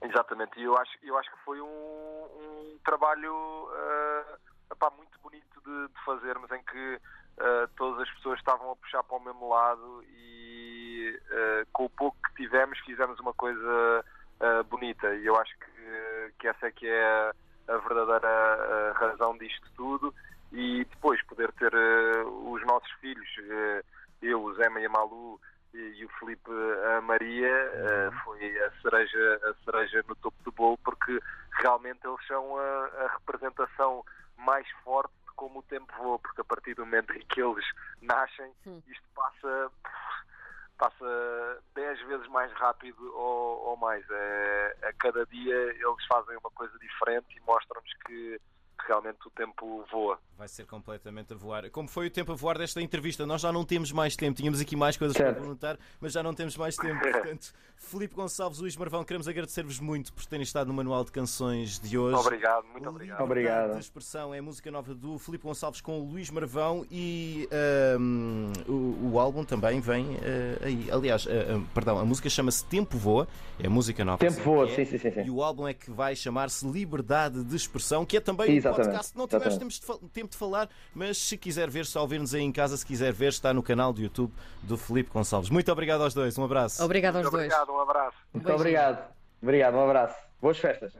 Exatamente, 0.00 0.60
e 0.60 0.62
eu 0.62 0.78
acho, 0.78 0.96
eu 1.02 1.18
acho 1.18 1.28
que 1.28 1.44
foi 1.44 1.60
um, 1.60 1.66
um 1.66 2.78
trabalho 2.84 3.68
eh, 3.74 4.24
epá, 4.70 4.90
muito 4.90 5.18
bonito 5.20 5.60
de, 5.60 5.88
de 5.88 6.04
fazermos, 6.04 6.48
em 6.52 6.62
que 6.62 7.00
eh, 7.40 7.68
todas 7.76 8.00
as 8.02 8.14
pessoas 8.14 8.38
estavam 8.38 8.72
a 8.72 8.76
puxar 8.76 9.02
para 9.02 9.16
o 9.16 9.24
mesmo 9.24 9.48
lado 9.48 10.04
e 10.08 11.20
eh, 11.30 11.66
com 11.72 11.84
o 11.84 11.90
pouco 11.90 12.16
que 12.28 12.42
tivemos 12.42 12.78
fizemos 12.80 13.18
uma 13.20 13.32
coisa 13.34 14.04
eh, 14.40 14.62
bonita. 14.64 15.14
E 15.14 15.26
eu 15.26 15.36
acho 15.36 15.52
que, 15.58 16.32
que 16.38 16.48
essa 16.48 16.66
é 16.66 16.70
que 16.70 16.86
é 16.86 17.32
a 17.68 17.76
verdadeira 17.78 18.92
razão 18.94 19.36
disto 19.38 19.70
tudo. 19.76 20.14
E 20.52 20.84
depois 20.84 21.22
poder 21.24 21.52
ter 21.52 21.72
os 22.24 22.64
nossos 22.64 22.90
filhos, 23.00 23.28
eu, 24.22 24.42
o 24.42 24.54
Zema 24.54 24.80
e 24.80 24.86
a 24.86 24.88
Malu 24.88 25.38
e, 25.74 25.78
e 25.78 26.04
o 26.04 26.08
Felipe 26.18 26.50
a 26.96 27.00
Maria 27.00 27.48
eh, 27.48 28.10
foi 28.24 28.58
a 28.62 28.70
cereja, 28.82 29.40
a 29.44 29.64
cereja 29.64 30.04
no 30.08 30.16
topo 30.16 30.42
do 30.42 30.52
bolo 30.52 30.78
porque 30.78 31.18
realmente 31.60 32.00
eles 32.04 32.26
são 32.26 32.56
a, 32.56 32.86
a 33.04 33.08
representação 33.18 34.04
mais 34.36 34.66
forte 34.84 35.12
como 35.38 35.60
o 35.60 35.62
tempo 35.62 35.90
voa, 35.96 36.18
porque 36.18 36.40
a 36.40 36.44
partir 36.44 36.74
do 36.74 36.84
momento 36.84 37.12
em 37.12 37.24
que 37.26 37.40
eles 37.40 37.64
nascem, 38.02 38.52
Hum. 38.66 38.82
isto 38.88 39.08
passa 39.14 39.70
passa 40.76 41.62
10 41.74 42.00
vezes 42.06 42.26
mais 42.28 42.52
rápido 42.52 43.02
ou, 43.16 43.70
ou 43.70 43.76
mais. 43.76 44.04
É, 44.10 44.76
a 44.82 44.92
cada 44.94 45.24
dia 45.26 45.54
eles 45.54 46.06
fazem 46.06 46.36
uma 46.36 46.50
coisa 46.50 46.76
diferente 46.78 47.36
e 47.36 47.40
mostram-nos 47.40 47.92
que 48.06 48.40
realmente 48.86 49.18
o 49.26 49.30
tempo 49.30 49.84
voa. 49.90 50.18
Vai 50.36 50.46
ser 50.46 50.66
completamente 50.66 51.32
a 51.32 51.36
voar. 51.36 51.68
Como 51.70 51.88
foi 51.88 52.06
o 52.06 52.10
tempo 52.10 52.32
a 52.32 52.34
voar 52.34 52.58
desta 52.58 52.80
entrevista? 52.80 53.26
Nós 53.26 53.40
já 53.40 53.52
não 53.52 53.64
temos 53.64 53.90
mais 53.90 54.14
tempo, 54.14 54.36
tínhamos 54.36 54.60
aqui 54.60 54.76
mais 54.76 54.96
coisas 54.96 55.16
Certo. 55.16 55.32
para 55.32 55.40
perguntar, 55.40 55.78
mas 56.00 56.12
já 56.12 56.22
não 56.22 56.32
temos 56.32 56.56
mais 56.56 56.76
tempo. 56.76 57.00
Portanto, 57.02 57.52
Filipe 57.76 58.14
Gonçalves, 58.14 58.60
Luís 58.60 58.76
Marvão, 58.76 59.02
queremos 59.02 59.26
agradecer-vos 59.26 59.80
muito 59.80 60.12
por 60.12 60.24
terem 60.26 60.42
estado 60.42 60.68
no 60.68 60.74
Manual 60.74 61.04
de 61.04 61.10
Canções 61.10 61.80
de 61.80 61.98
hoje. 61.98 62.16
Obrigado, 62.16 62.66
muito 62.68 62.88
obrigado. 62.88 63.20
Obrigado. 63.22 63.72
de 63.74 63.80
expressão 63.80 64.32
é 64.32 64.38
a 64.38 64.42
música 64.42 64.70
nova 64.70 64.94
do 64.94 65.18
Filipe 65.18 65.44
Gonçalves 65.44 65.80
com 65.80 66.00
o 66.00 66.04
Luís 66.04 66.30
Marvão 66.30 66.86
e 66.90 67.48
ahm, 67.96 68.52
o, 68.68 69.12
o 69.12 69.18
álbum 69.18 69.44
também 69.44 69.80
vem 69.80 70.18
ah, 70.22 70.66
aí. 70.66 70.88
Aliás, 70.90 71.26
ah, 71.26 71.60
perdão, 71.74 71.98
a 71.98 72.04
música 72.04 72.28
chama-se 72.28 72.64
Tempo 72.64 72.96
Voa, 72.96 73.26
é 73.58 73.66
a 73.66 73.70
música 73.70 74.04
nova. 74.04 74.18
Tempo 74.18 74.40
voa, 74.42 74.68
é. 74.68 74.74
sim, 74.74 74.84
sim, 74.84 74.98
sim, 74.98 75.10
sim. 75.10 75.22
E 75.24 75.30
o 75.30 75.42
álbum 75.42 75.66
é 75.66 75.74
que 75.74 75.90
vai 75.90 76.14
chamar-se 76.14 76.66
Liberdade 76.68 77.42
de 77.42 77.56
Expressão, 77.56 78.04
que 78.04 78.16
é 78.16 78.20
também 78.20 78.58
um 78.58 78.67
Exatamente, 78.70 78.88
podcast 78.88 79.18
não 79.18 79.26
tivemos 79.28 79.58
tempo 79.58 79.98
de, 80.02 80.08
tempo 80.10 80.30
de 80.30 80.36
falar, 80.36 80.68
mas 80.94 81.18
se 81.18 81.36
quiser 81.36 81.68
ver, 81.70 81.86
só 81.86 82.00
ouvir-nos 82.02 82.34
aí 82.34 82.42
em 82.42 82.52
casa, 82.52 82.76
se 82.76 82.84
quiser 82.86 83.12
ver, 83.12 83.28
está 83.28 83.52
no 83.52 83.62
canal 83.62 83.92
do 83.92 84.00
YouTube 84.00 84.32
do 84.62 84.76
Filipe 84.76 85.10
Gonçalves. 85.10 85.50
Muito 85.50 85.70
obrigado 85.70 86.02
aos 86.02 86.14
dois, 86.14 86.36
um 86.38 86.44
abraço. 86.44 86.82
Obrigado 86.84 87.16
aos 87.16 87.24
Muito 87.24 87.32
dois. 87.32 87.44
obrigado, 87.52 87.72
um 87.72 87.80
abraço. 87.80 88.16
Muito 88.32 88.52
obrigado. 88.52 89.14
Obrigado, 89.42 89.74
um 89.74 89.84
abraço. 89.84 90.16
Boas 90.40 90.58
festas. 90.58 90.92